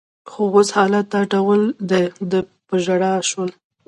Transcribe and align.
خو 0.29 0.43
اوس 0.55 0.69
حالت 0.77 1.05
دا 1.13 1.21
ډول 1.33 1.61
دی، 1.89 2.03
په 2.67 2.75
ژړا 2.85 3.13
شول. 3.29 3.49